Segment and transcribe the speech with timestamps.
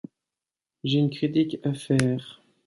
[0.83, 2.41] J'ai une critique à faire.